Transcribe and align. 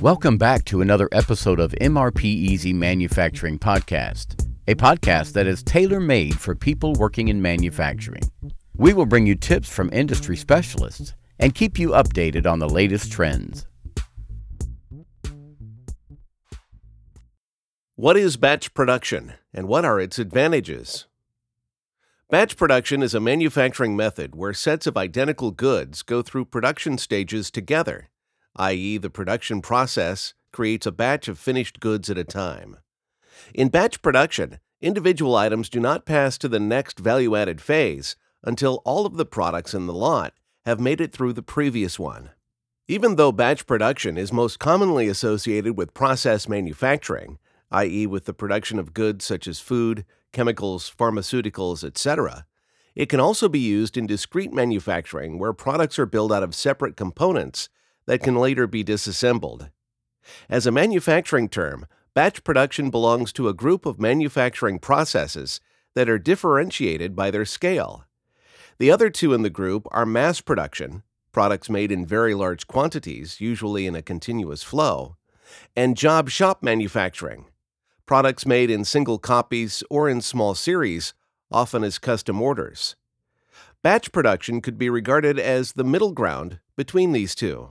Welcome 0.00 0.38
back 0.38 0.64
to 0.64 0.80
another 0.80 1.10
episode 1.12 1.60
of 1.60 1.72
MRP 1.72 2.24
Easy 2.24 2.72
Manufacturing 2.72 3.58
Podcast, 3.58 4.50
a 4.66 4.74
podcast 4.74 5.34
that 5.34 5.46
is 5.46 5.62
tailor 5.62 6.00
made 6.00 6.40
for 6.40 6.54
people 6.54 6.94
working 6.94 7.28
in 7.28 7.42
manufacturing. 7.42 8.22
We 8.74 8.94
will 8.94 9.04
bring 9.04 9.26
you 9.26 9.34
tips 9.34 9.68
from 9.68 9.90
industry 9.92 10.38
specialists 10.38 11.12
and 11.38 11.54
keep 11.54 11.78
you 11.78 11.90
updated 11.90 12.50
on 12.50 12.60
the 12.60 12.68
latest 12.68 13.12
trends. 13.12 13.66
What 17.96 18.16
is 18.16 18.38
batch 18.38 18.72
production 18.72 19.34
and 19.52 19.68
what 19.68 19.84
are 19.84 20.00
its 20.00 20.18
advantages? 20.18 21.08
Batch 22.30 22.56
production 22.56 23.02
is 23.02 23.14
a 23.14 23.20
manufacturing 23.20 23.96
method 23.96 24.34
where 24.34 24.54
sets 24.54 24.86
of 24.86 24.96
identical 24.96 25.50
goods 25.50 26.02
go 26.02 26.22
through 26.22 26.46
production 26.46 26.96
stages 26.96 27.50
together, 27.50 28.09
i.e., 28.56 28.98
the 28.98 29.10
production 29.10 29.62
process 29.62 30.34
creates 30.52 30.86
a 30.86 30.92
batch 30.92 31.28
of 31.28 31.38
finished 31.38 31.80
goods 31.80 32.10
at 32.10 32.18
a 32.18 32.24
time. 32.24 32.76
In 33.54 33.68
batch 33.68 34.02
production, 34.02 34.58
individual 34.80 35.36
items 35.36 35.68
do 35.68 35.80
not 35.80 36.06
pass 36.06 36.36
to 36.38 36.48
the 36.48 36.60
next 36.60 36.98
value 36.98 37.36
added 37.36 37.60
phase 37.60 38.16
until 38.42 38.82
all 38.84 39.06
of 39.06 39.16
the 39.16 39.26
products 39.26 39.74
in 39.74 39.86
the 39.86 39.92
lot 39.92 40.34
have 40.64 40.80
made 40.80 41.00
it 41.00 41.12
through 41.12 41.32
the 41.32 41.42
previous 41.42 41.98
one. 41.98 42.30
Even 42.88 43.16
though 43.16 43.32
batch 43.32 43.66
production 43.66 44.18
is 44.18 44.32
most 44.32 44.58
commonly 44.58 45.06
associated 45.08 45.76
with 45.76 45.94
process 45.94 46.48
manufacturing, 46.48 47.38
i.e., 47.70 48.06
with 48.06 48.24
the 48.24 48.34
production 48.34 48.78
of 48.78 48.94
goods 48.94 49.24
such 49.24 49.46
as 49.46 49.60
food, 49.60 50.04
chemicals, 50.32 50.92
pharmaceuticals, 50.98 51.84
etc., 51.84 52.46
it 52.96 53.06
can 53.08 53.20
also 53.20 53.48
be 53.48 53.60
used 53.60 53.96
in 53.96 54.06
discrete 54.06 54.52
manufacturing 54.52 55.38
where 55.38 55.52
products 55.52 55.98
are 55.98 56.06
built 56.06 56.32
out 56.32 56.42
of 56.42 56.54
separate 56.54 56.96
components 56.96 57.68
that 58.10 58.24
can 58.24 58.34
later 58.34 58.66
be 58.66 58.82
disassembled. 58.82 59.70
As 60.48 60.66
a 60.66 60.72
manufacturing 60.72 61.48
term, 61.48 61.86
batch 62.12 62.42
production 62.42 62.90
belongs 62.90 63.32
to 63.34 63.46
a 63.46 63.54
group 63.54 63.86
of 63.86 64.00
manufacturing 64.00 64.80
processes 64.80 65.60
that 65.94 66.08
are 66.08 66.18
differentiated 66.18 67.14
by 67.14 67.30
their 67.30 67.44
scale. 67.44 68.06
The 68.80 68.90
other 68.90 69.10
two 69.10 69.32
in 69.32 69.42
the 69.42 69.48
group 69.48 69.86
are 69.92 70.04
mass 70.04 70.40
production, 70.40 71.04
products 71.30 71.70
made 71.70 71.92
in 71.92 72.04
very 72.04 72.34
large 72.34 72.66
quantities, 72.66 73.40
usually 73.40 73.86
in 73.86 73.94
a 73.94 74.02
continuous 74.02 74.64
flow, 74.64 75.14
and 75.76 75.96
job 75.96 76.30
shop 76.30 76.64
manufacturing, 76.64 77.44
products 78.06 78.44
made 78.44 78.70
in 78.70 78.84
single 78.84 79.20
copies 79.20 79.84
or 79.88 80.08
in 80.08 80.20
small 80.20 80.56
series, 80.56 81.14
often 81.52 81.84
as 81.84 82.00
custom 82.00 82.42
orders. 82.42 82.96
Batch 83.84 84.10
production 84.10 84.60
could 84.60 84.78
be 84.78 84.90
regarded 84.90 85.38
as 85.38 85.74
the 85.74 85.84
middle 85.84 86.10
ground 86.10 86.58
between 86.74 87.12
these 87.12 87.36
two. 87.36 87.70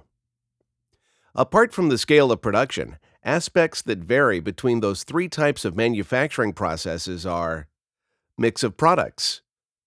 Apart 1.35 1.73
from 1.73 1.89
the 1.89 1.97
scale 1.97 2.31
of 2.31 2.41
production, 2.41 2.97
aspects 3.23 3.81
that 3.81 3.99
vary 3.99 4.39
between 4.39 4.79
those 4.79 5.03
three 5.03 5.27
types 5.27 5.65
of 5.65 5.75
manufacturing 5.75 6.53
processes 6.53 7.25
are 7.25 7.67
mix 8.37 8.63
of 8.63 8.77
products. 8.77 9.41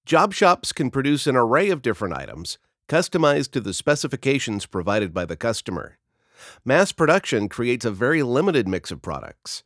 Job 0.04 0.32
shops 0.32 0.72
can 0.72 0.90
produce 0.90 1.26
an 1.26 1.36
array 1.36 1.70
of 1.70 1.82
different 1.82 2.14
items, 2.14 2.58
customized 2.88 3.50
to 3.52 3.60
the 3.60 3.72
specifications 3.74 4.66
provided 4.66 5.14
by 5.14 5.24
the 5.24 5.36
customer. 5.36 5.98
Mass 6.64 6.92
production 6.92 7.48
creates 7.48 7.84
a 7.84 7.90
very 7.90 8.22
limited 8.22 8.66
mix 8.68 8.90
of 8.90 9.00
products. 9.02 9.62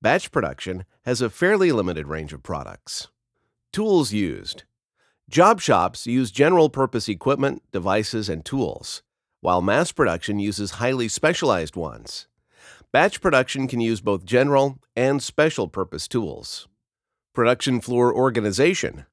Batch 0.00 0.30
production 0.30 0.84
has 1.04 1.20
a 1.20 1.28
fairly 1.28 1.72
limited 1.72 2.06
range 2.06 2.32
of 2.32 2.42
products. 2.42 3.08
Tools 3.72 4.12
used 4.12 4.64
Job 5.28 5.60
shops 5.60 6.06
use 6.06 6.30
general 6.30 6.70
purpose 6.70 7.08
equipment, 7.08 7.62
devices, 7.70 8.28
and 8.28 8.44
tools, 8.44 9.02
while 9.40 9.62
mass 9.62 9.92
production 9.92 10.38
uses 10.38 10.72
highly 10.72 11.08
specialized 11.08 11.76
ones. 11.76 12.26
Batch 12.92 13.20
production 13.20 13.68
can 13.68 13.80
use 13.80 14.00
both 14.00 14.24
general 14.24 14.78
and 14.96 15.22
special 15.22 15.68
purpose 15.68 16.08
tools. 16.08 16.68
Production 17.34 17.80
floor 17.80 18.14
organization. 18.14 19.06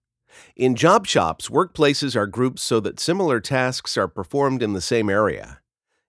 In 0.55 0.75
job 0.75 1.05
shops, 1.07 1.49
workplaces 1.49 2.15
are 2.15 2.27
grouped 2.27 2.59
so 2.59 2.79
that 2.79 2.99
similar 2.99 3.39
tasks 3.39 3.97
are 3.97 4.07
performed 4.07 4.63
in 4.63 4.73
the 4.73 4.81
same 4.81 5.09
area. 5.09 5.59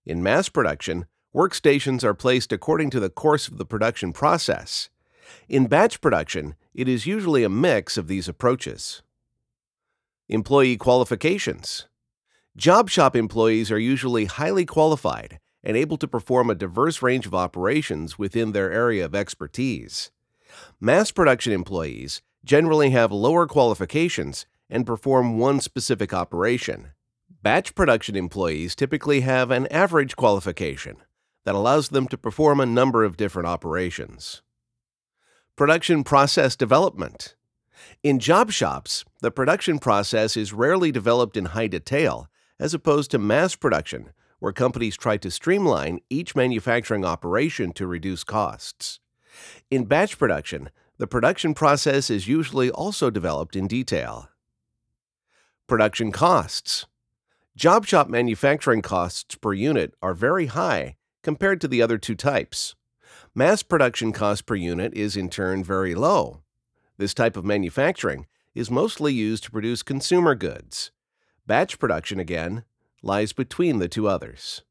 In 0.04 0.22
mass 0.22 0.48
production, 0.48 1.06
Workstations 1.34 2.04
are 2.04 2.14
placed 2.14 2.52
according 2.52 2.88
to 2.90 3.00
the 3.00 3.10
course 3.10 3.48
of 3.48 3.58
the 3.58 3.66
production 3.66 4.14
process. 4.14 4.88
In 5.46 5.66
batch 5.66 6.00
production, 6.00 6.54
it 6.74 6.88
is 6.88 7.06
usually 7.06 7.44
a 7.44 7.50
mix 7.50 7.98
of 7.98 8.08
these 8.08 8.28
approaches. 8.28 9.02
Employee 10.28 10.78
qualifications. 10.78 11.86
Job 12.58 12.90
shop 12.90 13.14
employees 13.14 13.70
are 13.70 13.78
usually 13.78 14.24
highly 14.24 14.66
qualified 14.66 15.38
and 15.62 15.76
able 15.76 15.96
to 15.96 16.08
perform 16.08 16.50
a 16.50 16.56
diverse 16.56 17.02
range 17.02 17.24
of 17.24 17.32
operations 17.32 18.18
within 18.18 18.50
their 18.50 18.72
area 18.72 19.04
of 19.04 19.14
expertise. 19.14 20.10
Mass 20.80 21.12
production 21.12 21.52
employees 21.52 22.20
generally 22.44 22.90
have 22.90 23.12
lower 23.12 23.46
qualifications 23.46 24.44
and 24.68 24.84
perform 24.84 25.38
one 25.38 25.60
specific 25.60 26.12
operation. 26.12 26.88
Batch 27.44 27.76
production 27.76 28.16
employees 28.16 28.74
typically 28.74 29.20
have 29.20 29.52
an 29.52 29.68
average 29.68 30.16
qualification 30.16 30.96
that 31.44 31.54
allows 31.54 31.90
them 31.90 32.08
to 32.08 32.18
perform 32.18 32.58
a 32.58 32.66
number 32.66 33.04
of 33.04 33.16
different 33.16 33.46
operations. 33.46 34.42
Production 35.54 36.02
process 36.02 36.56
development. 36.56 37.36
In 38.02 38.18
job 38.18 38.50
shops, 38.50 39.04
the 39.20 39.30
production 39.30 39.78
process 39.78 40.36
is 40.36 40.52
rarely 40.52 40.90
developed 40.90 41.36
in 41.36 41.44
high 41.44 41.68
detail 41.68 42.28
as 42.58 42.74
opposed 42.74 43.10
to 43.10 43.18
mass 43.18 43.54
production, 43.54 44.10
where 44.38 44.52
companies 44.52 44.96
try 44.96 45.16
to 45.16 45.30
streamline 45.30 46.00
each 46.10 46.36
manufacturing 46.36 47.04
operation 47.04 47.72
to 47.72 47.86
reduce 47.86 48.24
costs. 48.24 49.00
In 49.70 49.84
batch 49.84 50.18
production, 50.18 50.70
the 50.98 51.06
production 51.06 51.54
process 51.54 52.10
is 52.10 52.28
usually 52.28 52.70
also 52.70 53.10
developed 53.10 53.54
in 53.54 53.66
detail. 53.66 54.28
Production 55.66 56.12
costs. 56.12 56.86
Job 57.56 57.86
shop 57.86 58.08
manufacturing 58.08 58.82
costs 58.82 59.34
per 59.34 59.52
unit 59.52 59.94
are 60.00 60.14
very 60.14 60.46
high 60.46 60.96
compared 61.22 61.60
to 61.60 61.68
the 61.68 61.82
other 61.82 61.98
two 61.98 62.14
types. 62.14 62.74
Mass 63.34 63.62
production 63.62 64.12
cost 64.12 64.46
per 64.46 64.54
unit 64.54 64.94
is 64.94 65.16
in 65.16 65.28
turn 65.28 65.62
very 65.62 65.94
low. 65.94 66.42
This 66.96 67.14
type 67.14 67.36
of 67.36 67.44
manufacturing 67.44 68.26
is 68.54 68.70
mostly 68.70 69.12
used 69.12 69.44
to 69.44 69.50
produce 69.50 69.82
consumer 69.82 70.34
goods. 70.34 70.90
Batch 71.48 71.78
production, 71.78 72.20
again, 72.20 72.64
lies 73.02 73.32
between 73.32 73.78
the 73.78 73.88
two 73.88 74.06
others. 74.06 74.64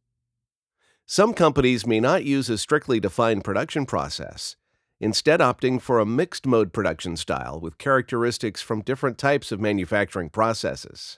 Some 1.07 1.33
companies 1.33 1.87
may 1.87 1.99
not 1.99 2.23
use 2.23 2.51
a 2.51 2.57
strictly 2.59 2.99
defined 2.99 3.43
production 3.43 3.87
process, 3.87 4.57
instead, 4.99 5.39
opting 5.39 5.81
for 5.81 5.97
a 5.97 6.05
mixed 6.05 6.45
mode 6.45 6.71
production 6.71 7.17
style 7.17 7.59
with 7.59 7.79
characteristics 7.79 8.61
from 8.61 8.83
different 8.83 9.17
types 9.17 9.51
of 9.51 9.59
manufacturing 9.59 10.29
processes. 10.29 11.17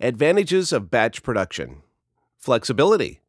Advantages 0.00 0.72
of 0.72 0.90
batch 0.90 1.22
production 1.22 1.82
Flexibility. 2.38 3.20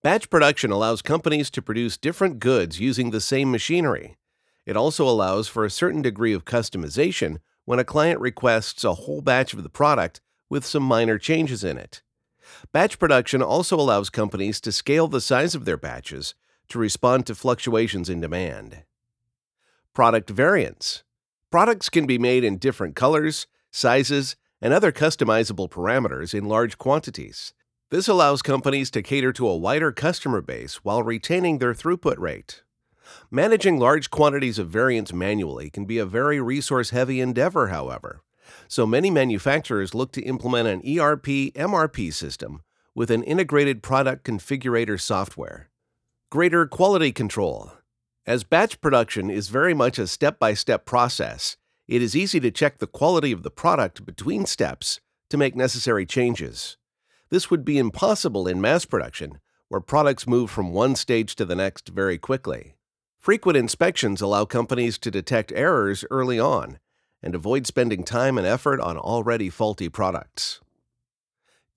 Batch 0.00 0.30
production 0.30 0.70
allows 0.70 1.02
companies 1.02 1.50
to 1.50 1.60
produce 1.60 1.98
different 1.98 2.38
goods 2.38 2.80
using 2.80 3.10
the 3.10 3.20
same 3.20 3.50
machinery. 3.50 4.16
It 4.64 4.74
also 4.74 5.06
allows 5.06 5.48
for 5.48 5.66
a 5.66 5.70
certain 5.70 6.00
degree 6.00 6.32
of 6.32 6.46
customization 6.46 7.40
when 7.64 7.78
a 7.78 7.84
client 7.84 8.20
requests 8.20 8.84
a 8.84 8.94
whole 8.94 9.20
batch 9.20 9.52
of 9.54 9.62
the 9.62 9.68
product 9.68 10.20
with 10.48 10.64
some 10.64 10.82
minor 10.82 11.18
changes 11.18 11.64
in 11.64 11.78
it. 11.78 12.02
Batch 12.72 12.98
production 12.98 13.42
also 13.42 13.76
allows 13.76 14.10
companies 14.10 14.60
to 14.60 14.72
scale 14.72 15.08
the 15.08 15.20
size 15.20 15.54
of 15.54 15.64
their 15.64 15.76
batches 15.76 16.34
to 16.68 16.78
respond 16.78 17.26
to 17.26 17.34
fluctuations 17.34 18.08
in 18.08 18.20
demand. 18.20 18.84
Product 19.94 20.30
variants. 20.30 21.02
Products 21.50 21.88
can 21.88 22.06
be 22.06 22.18
made 22.18 22.44
in 22.44 22.58
different 22.58 22.96
colors, 22.96 23.46
sizes, 23.70 24.36
and 24.60 24.72
other 24.72 24.92
customizable 24.92 25.68
parameters 25.68 26.34
in 26.34 26.46
large 26.46 26.78
quantities. 26.78 27.52
This 27.90 28.08
allows 28.08 28.40
companies 28.40 28.90
to 28.92 29.02
cater 29.02 29.32
to 29.34 29.48
a 29.48 29.56
wider 29.56 29.92
customer 29.92 30.40
base 30.40 30.76
while 30.76 31.02
retaining 31.02 31.58
their 31.58 31.74
throughput 31.74 32.18
rate. 32.18 32.62
Managing 33.30 33.78
large 33.78 34.10
quantities 34.10 34.58
of 34.58 34.68
variants 34.68 35.12
manually 35.12 35.70
can 35.70 35.84
be 35.84 35.98
a 35.98 36.06
very 36.06 36.40
resource 36.40 36.90
heavy 36.90 37.20
endeavor, 37.20 37.68
however. 37.68 38.22
So 38.68 38.86
many 38.86 39.10
manufacturers 39.10 39.94
look 39.94 40.12
to 40.12 40.22
implement 40.22 40.68
an 40.68 40.98
ERP 40.98 41.52
MRP 41.54 42.12
system 42.12 42.62
with 42.94 43.10
an 43.10 43.22
integrated 43.22 43.82
product 43.82 44.24
configurator 44.24 45.00
software. 45.00 45.70
Greater 46.30 46.66
quality 46.66 47.12
control. 47.12 47.72
As 48.26 48.44
batch 48.44 48.80
production 48.80 49.30
is 49.30 49.48
very 49.48 49.74
much 49.74 49.98
a 49.98 50.06
step 50.06 50.38
by 50.38 50.54
step 50.54 50.84
process, 50.84 51.56
it 51.88 52.00
is 52.00 52.16
easy 52.16 52.38
to 52.40 52.50
check 52.50 52.78
the 52.78 52.86
quality 52.86 53.32
of 53.32 53.42
the 53.42 53.50
product 53.50 54.06
between 54.06 54.46
steps 54.46 55.00
to 55.28 55.36
make 55.36 55.56
necessary 55.56 56.06
changes. 56.06 56.76
This 57.30 57.50
would 57.50 57.64
be 57.64 57.78
impossible 57.78 58.46
in 58.46 58.60
mass 58.60 58.84
production, 58.84 59.40
where 59.68 59.80
products 59.80 60.26
move 60.26 60.50
from 60.50 60.72
one 60.72 60.94
stage 60.94 61.34
to 61.36 61.44
the 61.44 61.56
next 61.56 61.88
very 61.88 62.18
quickly. 62.18 62.76
Frequent 63.22 63.56
inspections 63.56 64.20
allow 64.20 64.44
companies 64.44 64.98
to 64.98 65.08
detect 65.08 65.52
errors 65.54 66.04
early 66.10 66.40
on 66.40 66.80
and 67.22 67.36
avoid 67.36 67.68
spending 67.68 68.02
time 68.02 68.36
and 68.36 68.44
effort 68.44 68.80
on 68.80 68.98
already 68.98 69.48
faulty 69.48 69.88
products. 69.88 70.60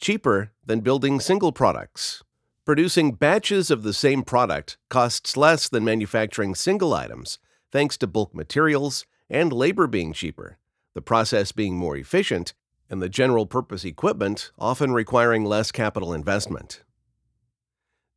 Cheaper 0.01 0.53
than 0.65 0.79
building 0.79 1.19
single 1.19 1.51
products. 1.51 2.23
Producing 2.65 3.11
batches 3.11 3.69
of 3.69 3.83
the 3.83 3.93
same 3.93 4.23
product 4.23 4.77
costs 4.89 5.37
less 5.37 5.69
than 5.69 5.85
manufacturing 5.85 6.55
single 6.55 6.95
items 6.95 7.37
thanks 7.71 7.95
to 7.99 8.07
bulk 8.07 8.33
materials 8.33 9.05
and 9.29 9.53
labor 9.53 9.85
being 9.85 10.13
cheaper, 10.13 10.57
the 10.95 11.01
process 11.01 11.51
being 11.51 11.77
more 11.77 11.95
efficient, 11.95 12.55
and 12.89 13.03
the 13.03 13.09
general 13.09 13.45
purpose 13.45 13.85
equipment 13.85 14.51
often 14.57 14.93
requiring 14.93 15.45
less 15.45 15.71
capital 15.71 16.11
investment. 16.11 16.81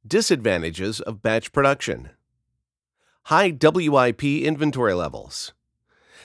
Disadvantages 0.07 1.03
of 1.03 1.21
batch 1.21 1.53
production 1.53 2.09
High 3.29 3.51
WIP 3.51 4.25
inventory 4.25 4.95
levels. 4.95 5.53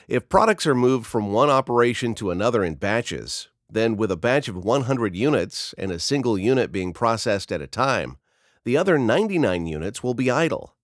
If 0.08 0.30
products 0.30 0.66
are 0.66 0.74
moved 0.74 1.06
from 1.06 1.34
one 1.34 1.50
operation 1.50 2.16
to 2.16 2.32
another 2.32 2.64
in 2.64 2.76
batches, 2.76 3.50
then 3.70 3.98
with 3.98 4.10
a 4.10 4.16
batch 4.16 4.48
of 4.48 4.64
100 4.64 5.14
units 5.14 5.76
and 5.78 5.92
a 5.92 6.00
single 6.00 6.38
unit 6.38 6.72
being 6.72 6.94
processed 6.94 7.52
at 7.52 7.60
a 7.60 7.68
time, 7.68 8.20
the 8.64 8.78
other 8.78 8.98
99 8.98 9.66
units 9.66 10.02
will 10.02 10.14
be 10.14 10.32
idle. 10.32 10.76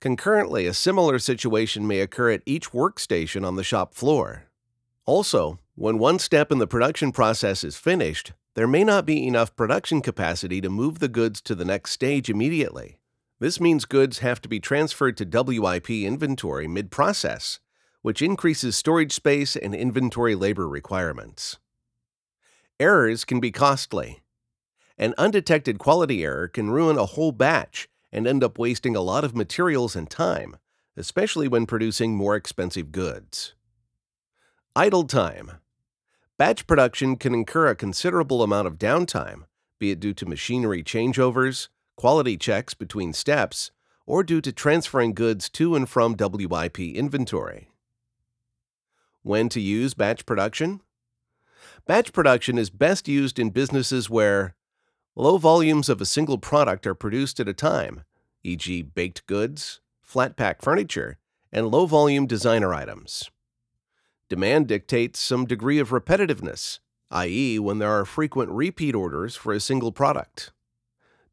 Concurrently, 0.00 0.64
a 0.64 0.72
similar 0.72 1.18
situation 1.18 1.86
may 1.86 2.00
occur 2.00 2.30
at 2.30 2.42
each 2.46 2.70
workstation 2.70 3.46
on 3.46 3.56
the 3.56 3.62
shop 3.62 3.92
floor. 3.92 4.44
Also, 5.04 5.58
when 5.74 5.98
one 5.98 6.18
step 6.18 6.50
in 6.50 6.56
the 6.56 6.66
production 6.66 7.12
process 7.12 7.62
is 7.62 7.76
finished, 7.76 8.32
there 8.54 8.66
may 8.66 8.84
not 8.84 9.04
be 9.04 9.26
enough 9.26 9.54
production 9.54 10.00
capacity 10.00 10.62
to 10.62 10.70
move 10.70 10.98
the 10.98 11.08
goods 11.08 11.42
to 11.42 11.54
the 11.54 11.66
next 11.66 11.90
stage 11.90 12.30
immediately. 12.30 12.97
This 13.40 13.60
means 13.60 13.84
goods 13.84 14.18
have 14.18 14.40
to 14.42 14.48
be 14.48 14.58
transferred 14.58 15.16
to 15.18 15.24
WIP 15.24 15.90
inventory 15.90 16.66
mid 16.66 16.90
process, 16.90 17.60
which 18.02 18.22
increases 18.22 18.76
storage 18.76 19.12
space 19.12 19.54
and 19.54 19.74
inventory 19.74 20.34
labor 20.34 20.68
requirements. 20.68 21.58
Errors 22.80 23.24
can 23.24 23.40
be 23.40 23.50
costly. 23.50 24.22
An 24.96 25.14
undetected 25.16 25.78
quality 25.78 26.24
error 26.24 26.48
can 26.48 26.70
ruin 26.70 26.98
a 26.98 27.06
whole 27.06 27.32
batch 27.32 27.88
and 28.10 28.26
end 28.26 28.42
up 28.42 28.58
wasting 28.58 28.96
a 28.96 29.00
lot 29.00 29.24
of 29.24 29.36
materials 29.36 29.94
and 29.94 30.10
time, 30.10 30.56
especially 30.96 31.46
when 31.46 31.66
producing 31.66 32.16
more 32.16 32.34
expensive 32.34 32.90
goods. 32.90 33.54
Idle 34.74 35.04
time. 35.04 35.52
Batch 36.36 36.66
production 36.66 37.16
can 37.16 37.34
incur 37.34 37.68
a 37.68 37.76
considerable 37.76 38.42
amount 38.42 38.66
of 38.66 38.78
downtime, 38.78 39.44
be 39.78 39.90
it 39.90 40.00
due 40.00 40.14
to 40.14 40.26
machinery 40.26 40.82
changeovers, 40.82 41.68
quality 41.98 42.36
checks 42.36 42.74
between 42.74 43.12
steps, 43.12 43.72
or 44.06 44.22
due 44.22 44.40
to 44.40 44.52
transferring 44.52 45.12
goods 45.12 45.48
to 45.50 45.74
and 45.74 45.88
from 45.88 46.14
WIP 46.16 46.78
inventory. 46.78 47.72
When 49.24 49.48
to 49.48 49.60
use 49.60 49.94
batch 49.94 50.24
production? 50.24 50.80
Batch 51.88 52.12
production 52.12 52.56
is 52.56 52.70
best 52.70 53.08
used 53.08 53.40
in 53.40 53.50
businesses 53.50 54.08
where 54.08 54.54
low 55.16 55.38
volumes 55.38 55.88
of 55.88 56.00
a 56.00 56.06
single 56.06 56.38
product 56.38 56.86
are 56.86 56.94
produced 56.94 57.40
at 57.40 57.48
a 57.48 57.52
time, 57.52 58.04
e.g., 58.44 58.82
baked 58.82 59.26
goods, 59.26 59.80
flat 60.00 60.36
pack 60.36 60.62
furniture, 60.62 61.18
and 61.50 61.66
low 61.66 61.84
volume 61.84 62.28
designer 62.28 62.72
items. 62.72 63.28
Demand 64.28 64.68
dictates 64.68 65.18
some 65.18 65.46
degree 65.46 65.80
of 65.80 65.88
repetitiveness, 65.88 66.78
i.e., 67.10 67.58
when 67.58 67.78
there 67.78 67.90
are 67.90 68.04
frequent 68.04 68.52
repeat 68.52 68.94
orders 68.94 69.34
for 69.34 69.52
a 69.52 69.58
single 69.58 69.90
product. 69.90 70.52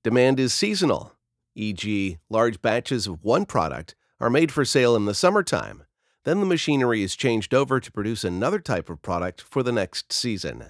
Demand 0.06 0.40
is 0.40 0.54
seasonal, 0.54 1.14
e.g., 1.56 2.20
large 2.30 2.62
batches 2.62 3.08
of 3.08 3.24
one 3.24 3.46
product 3.46 3.96
are 4.20 4.30
made 4.30 4.52
for 4.52 4.64
sale 4.64 4.96
in 4.96 5.06
the 5.06 5.16
summertime 5.16 5.84
then 6.26 6.40
the 6.40 6.46
machinery 6.46 7.02
is 7.04 7.16
changed 7.16 7.54
over 7.54 7.80
to 7.80 7.92
produce 7.92 8.24
another 8.24 8.60
type 8.60 8.90
of 8.90 9.02
product 9.02 9.42
for 9.42 9.64
the 9.64 9.72
next 9.72 10.12
season. 10.12 10.66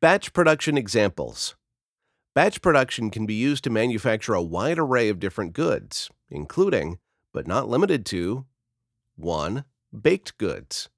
Batch 0.00 0.32
production 0.32 0.76
examples 0.76 1.54
Batch 2.34 2.60
production 2.60 3.10
can 3.10 3.24
be 3.24 3.34
used 3.34 3.64
to 3.64 3.70
manufacture 3.70 4.34
a 4.34 4.42
wide 4.42 4.78
array 4.78 5.08
of 5.08 5.20
different 5.20 5.52
goods, 5.52 6.10
including, 6.28 6.98
but 7.32 7.46
not 7.46 7.68
limited 7.68 8.04
to, 8.06 8.44
1. 9.16 9.64
Baked 10.00 10.36
goods. 10.38 10.90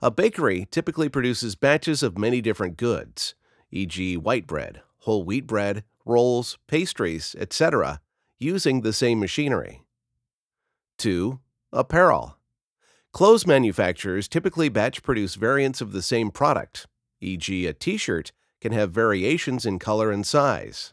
A 0.00 0.10
bakery 0.12 0.68
typically 0.70 1.08
produces 1.08 1.56
batches 1.56 2.04
of 2.04 2.16
many 2.16 2.40
different 2.40 2.76
goods, 2.76 3.34
e.g., 3.72 4.16
white 4.16 4.46
bread, 4.46 4.82
whole 4.98 5.24
wheat 5.24 5.46
bread, 5.46 5.82
rolls, 6.08 6.58
pastries, 6.66 7.36
etc., 7.38 8.00
using 8.38 8.80
the 8.80 8.92
same 8.92 9.20
machinery. 9.20 9.82
2. 10.98 11.38
Apparel. 11.72 12.36
Clothes 13.12 13.46
manufacturers 13.46 14.28
typically 14.28 14.68
batch 14.68 15.02
produce 15.02 15.34
variants 15.34 15.80
of 15.80 15.92
the 15.92 16.02
same 16.02 16.30
product, 16.30 16.86
e.g., 17.20 17.66
a 17.66 17.72
t 17.72 17.96
shirt 17.96 18.32
can 18.60 18.72
have 18.72 18.90
variations 18.90 19.64
in 19.64 19.78
color 19.78 20.10
and 20.10 20.26
size. 20.26 20.92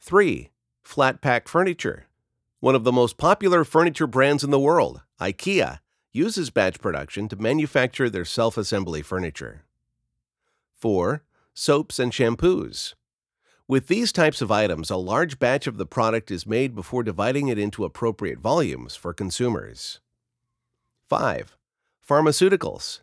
3. 0.00 0.50
Flat 0.82 1.20
pack 1.20 1.48
furniture. 1.48 2.06
One 2.60 2.74
of 2.74 2.84
the 2.84 2.92
most 2.92 3.16
popular 3.18 3.64
furniture 3.64 4.06
brands 4.06 4.42
in 4.42 4.50
the 4.50 4.58
world, 4.58 5.02
IKEA, 5.20 5.78
uses 6.12 6.50
batch 6.50 6.80
production 6.80 7.28
to 7.28 7.36
manufacture 7.36 8.10
their 8.10 8.24
self 8.24 8.56
assembly 8.56 9.02
furniture. 9.02 9.64
4. 10.78 11.22
Soaps 11.54 11.98
and 11.98 12.12
shampoos. 12.12 12.94
With 13.68 13.88
these 13.88 14.12
types 14.12 14.40
of 14.40 14.50
items, 14.50 14.88
a 14.88 14.96
large 14.96 15.38
batch 15.38 15.66
of 15.66 15.76
the 15.76 15.84
product 15.84 16.30
is 16.30 16.46
made 16.46 16.74
before 16.74 17.02
dividing 17.02 17.48
it 17.48 17.58
into 17.58 17.84
appropriate 17.84 18.38
volumes 18.38 18.96
for 18.96 19.12
consumers. 19.12 20.00
5. 21.10 21.58
Pharmaceuticals. 22.08 23.02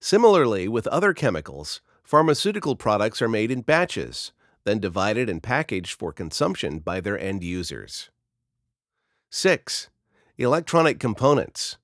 Similarly, 0.00 0.66
with 0.66 0.88
other 0.88 1.14
chemicals, 1.14 1.80
pharmaceutical 2.02 2.74
products 2.74 3.22
are 3.22 3.28
made 3.28 3.52
in 3.52 3.60
batches, 3.60 4.32
then 4.64 4.80
divided 4.80 5.30
and 5.30 5.40
packaged 5.40 5.92
for 5.92 6.12
consumption 6.12 6.80
by 6.80 7.00
their 7.00 7.16
end 7.16 7.44
users. 7.44 8.10
6. 9.30 9.88
Electronic 10.36 10.98
components. 10.98 11.78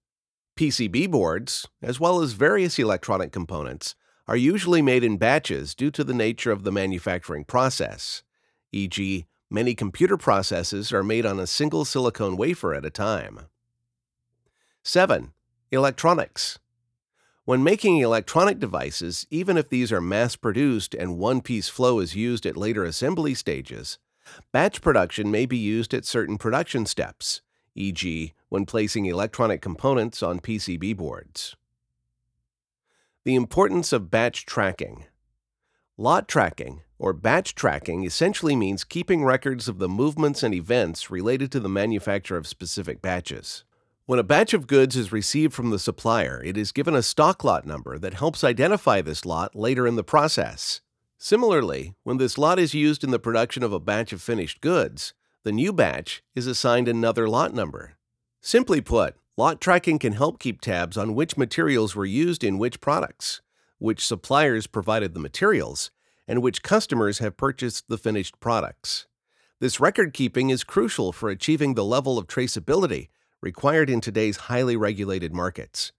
PCB 0.56 1.08
boards, 1.08 1.68
as 1.80 2.00
well 2.00 2.20
as 2.20 2.32
various 2.32 2.80
electronic 2.80 3.30
components, 3.30 3.94
are 4.28 4.36
usually 4.36 4.82
made 4.82 5.02
in 5.02 5.16
batches 5.16 5.74
due 5.74 5.90
to 5.90 6.04
the 6.04 6.12
nature 6.12 6.52
of 6.52 6.62
the 6.62 6.70
manufacturing 6.70 7.44
process, 7.44 8.22
e.g., 8.72 9.26
many 9.48 9.74
computer 9.74 10.18
processors 10.18 10.92
are 10.92 11.02
made 11.02 11.24
on 11.24 11.40
a 11.40 11.46
single 11.46 11.86
silicon 11.86 12.36
wafer 12.36 12.74
at 12.74 12.84
a 12.84 12.90
time. 12.90 13.46
7. 14.82 15.32
Electronics. 15.72 16.58
When 17.46 17.64
making 17.64 17.96
electronic 17.96 18.58
devices, 18.58 19.26
even 19.30 19.56
if 19.56 19.70
these 19.70 19.90
are 19.90 20.02
mass 20.02 20.36
produced 20.36 20.94
and 20.94 21.16
one 21.16 21.40
piece 21.40 21.70
flow 21.70 21.98
is 21.98 22.14
used 22.14 22.44
at 22.44 22.58
later 22.58 22.84
assembly 22.84 23.32
stages, 23.32 23.98
batch 24.52 24.82
production 24.82 25.30
may 25.30 25.46
be 25.46 25.56
used 25.56 25.94
at 25.94 26.04
certain 26.04 26.36
production 26.36 26.84
steps, 26.84 27.40
e.g., 27.74 28.34
when 28.50 28.66
placing 28.66 29.06
electronic 29.06 29.62
components 29.62 30.22
on 30.22 30.40
PCB 30.40 30.94
boards. 30.94 31.56
The 33.28 33.34
importance 33.34 33.92
of 33.92 34.10
batch 34.10 34.46
tracking. 34.46 35.04
Lot 35.98 36.28
tracking, 36.28 36.80
or 36.98 37.12
batch 37.12 37.54
tracking, 37.54 38.04
essentially 38.04 38.56
means 38.56 38.84
keeping 38.84 39.22
records 39.22 39.68
of 39.68 39.78
the 39.78 39.86
movements 39.86 40.42
and 40.42 40.54
events 40.54 41.10
related 41.10 41.52
to 41.52 41.60
the 41.60 41.68
manufacture 41.68 42.38
of 42.38 42.46
specific 42.46 43.02
batches. 43.02 43.64
When 44.06 44.18
a 44.18 44.22
batch 44.22 44.54
of 44.54 44.66
goods 44.66 44.96
is 44.96 45.12
received 45.12 45.52
from 45.52 45.68
the 45.68 45.78
supplier, 45.78 46.42
it 46.42 46.56
is 46.56 46.72
given 46.72 46.94
a 46.94 47.02
stock 47.02 47.44
lot 47.44 47.66
number 47.66 47.98
that 47.98 48.14
helps 48.14 48.44
identify 48.44 49.02
this 49.02 49.26
lot 49.26 49.54
later 49.54 49.86
in 49.86 49.96
the 49.96 50.02
process. 50.02 50.80
Similarly, 51.18 51.92
when 52.04 52.16
this 52.16 52.38
lot 52.38 52.58
is 52.58 52.72
used 52.72 53.04
in 53.04 53.10
the 53.10 53.18
production 53.18 53.62
of 53.62 53.74
a 53.74 53.78
batch 53.78 54.10
of 54.14 54.22
finished 54.22 54.62
goods, 54.62 55.12
the 55.42 55.52
new 55.52 55.74
batch 55.74 56.22
is 56.34 56.46
assigned 56.46 56.88
another 56.88 57.28
lot 57.28 57.52
number. 57.52 57.98
Simply 58.40 58.80
put, 58.80 59.16
Lot 59.38 59.60
tracking 59.60 60.00
can 60.00 60.14
help 60.14 60.40
keep 60.40 60.60
tabs 60.60 60.96
on 60.96 61.14
which 61.14 61.36
materials 61.36 61.94
were 61.94 62.04
used 62.04 62.42
in 62.42 62.58
which 62.58 62.80
products, 62.80 63.40
which 63.78 64.04
suppliers 64.04 64.66
provided 64.66 65.14
the 65.14 65.20
materials, 65.20 65.92
and 66.26 66.42
which 66.42 66.64
customers 66.64 67.20
have 67.20 67.36
purchased 67.36 67.84
the 67.86 67.98
finished 67.98 68.40
products. 68.40 69.06
This 69.60 69.78
record 69.78 70.12
keeping 70.12 70.50
is 70.50 70.64
crucial 70.64 71.12
for 71.12 71.30
achieving 71.30 71.74
the 71.74 71.84
level 71.84 72.18
of 72.18 72.26
traceability 72.26 73.10
required 73.40 73.88
in 73.88 74.00
today's 74.00 74.48
highly 74.48 74.76
regulated 74.76 75.32
markets. 75.32 75.92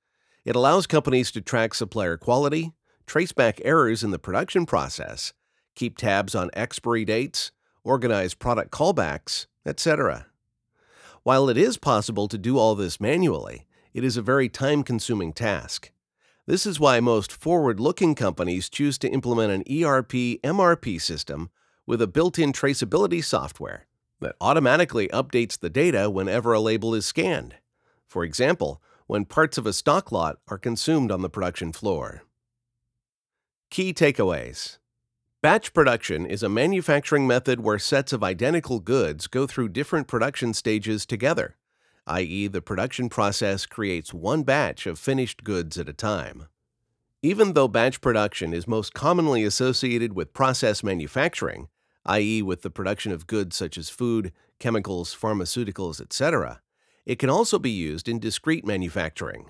It 0.43 0.57
allows 0.57 0.85
companies 0.85 1.31
to 1.31 1.39
track 1.39 1.73
supplier 1.73 2.17
quality, 2.17 2.73
trace 3.07 3.31
back 3.31 3.61
errors 3.63 4.03
in 4.03 4.11
the 4.11 4.19
production 4.19 4.65
process, 4.65 5.31
keep 5.75 5.95
tabs 5.97 6.35
on 6.35 6.49
expiry 6.51 7.05
dates, 7.05 7.53
organize 7.85 8.33
product 8.33 8.71
callbacks, 8.71 9.45
etc. 9.65 10.25
While 11.29 11.47
it 11.47 11.59
is 11.59 11.77
possible 11.77 12.27
to 12.27 12.39
do 12.39 12.57
all 12.57 12.73
this 12.73 12.99
manually, 12.99 13.67
it 13.93 14.03
is 14.03 14.17
a 14.17 14.21
very 14.23 14.49
time 14.49 14.81
consuming 14.81 15.31
task. 15.31 15.91
This 16.47 16.65
is 16.65 16.79
why 16.79 16.99
most 17.01 17.31
forward 17.31 17.79
looking 17.79 18.15
companies 18.15 18.67
choose 18.67 18.97
to 18.97 19.11
implement 19.11 19.51
an 19.51 19.61
ERP 19.61 20.41
MRP 20.41 20.99
system 20.99 21.51
with 21.85 22.01
a 22.01 22.07
built 22.07 22.39
in 22.39 22.51
traceability 22.51 23.23
software 23.23 23.85
that 24.19 24.37
automatically 24.41 25.07
updates 25.09 25.59
the 25.59 25.69
data 25.69 26.09
whenever 26.09 26.51
a 26.51 26.59
label 26.59 26.95
is 26.95 27.05
scanned. 27.05 27.57
For 28.07 28.23
example, 28.23 28.81
when 29.05 29.25
parts 29.25 29.59
of 29.59 29.67
a 29.67 29.73
stock 29.73 30.11
lot 30.11 30.39
are 30.47 30.57
consumed 30.57 31.11
on 31.11 31.21
the 31.21 31.29
production 31.29 31.71
floor. 31.71 32.23
Key 33.69 33.93
takeaways 33.93 34.78
Batch 35.41 35.73
production 35.73 36.25
is 36.25 36.43
a 36.43 36.49
manufacturing 36.49 37.25
method 37.25 37.61
where 37.61 37.79
sets 37.79 38.11
of 38.11 38.25
identical 38.25 38.81
goods 38.81 39.27
go 39.27 39.47
through 39.47 39.69
different 39.69 40.05
production 40.05 40.53
stages 40.53 41.05
together, 41.05 41.55
i.e., 42.07 42.47
the 42.47 42.61
production 42.61 43.07
process 43.07 43.65
creates 43.65 44.13
one 44.13 44.43
batch 44.43 44.85
of 44.85 44.99
finished 44.99 45.45
goods 45.45 45.77
at 45.77 45.87
a 45.87 45.93
time. 45.93 46.47
Even 47.21 47.53
though 47.53 47.69
batch 47.69 48.01
production 48.01 48.53
is 48.53 48.67
most 48.67 48.93
commonly 48.93 49.45
associated 49.45 50.11
with 50.11 50.33
process 50.33 50.83
manufacturing, 50.83 51.69
i.e., 52.05 52.41
with 52.41 52.61
the 52.61 52.69
production 52.69 53.13
of 53.13 53.25
goods 53.25 53.55
such 53.55 53.77
as 53.77 53.89
food, 53.89 54.33
chemicals, 54.59 55.15
pharmaceuticals, 55.15 56.01
etc., 56.01 56.59
it 57.05 57.17
can 57.17 57.29
also 57.29 57.57
be 57.57 57.71
used 57.71 58.09
in 58.09 58.19
discrete 58.19 58.65
manufacturing. 58.65 59.45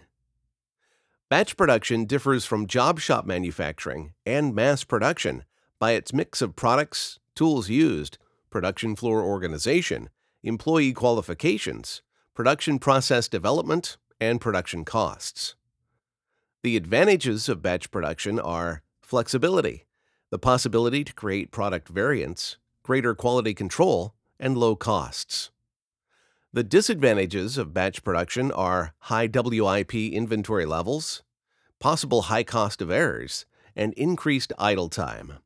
Batch 1.30 1.58
production 1.58 2.06
differs 2.06 2.46
from 2.46 2.68
job 2.68 3.00
shop 3.00 3.26
manufacturing 3.26 4.14
and 4.24 4.54
mass 4.54 4.84
production 4.84 5.46
by 5.80 5.92
its 5.92 6.14
mix 6.14 6.42
of 6.42 6.56
products, 6.56 7.20
tools 7.36 7.70
used, 7.70 8.18
production 8.50 8.96
floor 8.96 9.24
organization, 9.24 10.10
employee 10.44 10.94
qualifications, 10.94 12.02
production 12.36 12.80
process 12.80 13.28
development, 13.28 13.98
and 14.20 14.42
production 14.42 14.86
costs. 14.86 15.56
The 16.64 16.76
advantages 16.76 17.48
of 17.48 17.62
batch 17.62 17.90
production 17.90 18.40
are 18.40 18.84
flexibility, 19.02 19.86
the 20.30 20.40
possibility 20.40 21.04
to 21.06 21.14
create 21.14 21.52
product 21.52 21.88
variants, 21.88 22.58
greater 22.84 23.16
quality 23.16 23.54
control, 23.54 24.14
and 24.40 24.58
low 24.58 24.76
costs. 24.76 25.52
The 26.52 26.64
disadvantages 26.64 27.58
of 27.58 27.74
batch 27.74 28.04
production 28.04 28.52
are 28.52 28.94
high 29.00 29.30
WIP 29.32 29.94
inventory 29.94 30.66
levels, 30.66 31.24
possible 31.80 32.24
high 32.24 32.44
cost 32.44 32.82
of 32.82 32.92
errors, 32.92 33.46
and 33.76 33.94
increased 33.94 34.52
idle 34.58 34.90
time. 34.90 35.40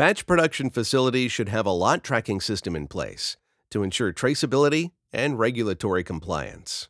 Batch 0.00 0.24
production 0.24 0.70
facilities 0.70 1.30
should 1.30 1.50
have 1.50 1.66
a 1.66 1.72
lot 1.72 2.02
tracking 2.02 2.40
system 2.40 2.74
in 2.74 2.86
place 2.86 3.36
to 3.70 3.82
ensure 3.82 4.14
traceability 4.14 4.92
and 5.12 5.38
regulatory 5.38 6.02
compliance. 6.02 6.88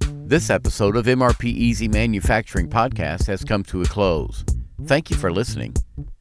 This 0.00 0.50
episode 0.50 0.96
of 0.96 1.06
MRP 1.06 1.44
Easy 1.44 1.86
Manufacturing 1.86 2.68
Podcast 2.68 3.28
has 3.28 3.44
come 3.44 3.62
to 3.66 3.82
a 3.82 3.84
close. 3.84 4.44
Thank 4.86 5.10
you 5.10 5.16
for 5.16 5.30
listening. 5.30 5.76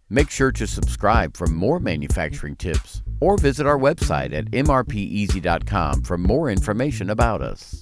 Make 0.08 0.30
sure 0.30 0.52
to 0.52 0.68
subscribe 0.68 1.36
for 1.36 1.48
more 1.48 1.80
manufacturing 1.80 2.56
tips 2.56 3.02
or 3.20 3.36
visit 3.36 3.66
our 3.66 3.80
website 3.80 4.36
at 4.36 4.52
mrpeasy.com 4.52 6.04
for 6.04 6.20
more 6.20 6.52
information 6.52 7.10
about 7.10 7.42
us. 7.42 7.82